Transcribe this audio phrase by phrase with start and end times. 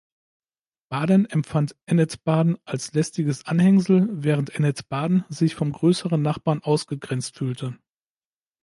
[0.89, 7.77] Baden empfand Ennetbaden als lästiges Anhängsel, während Ennetbaden sich vom grösseren Nachbarn ausgegrenzt fühlte.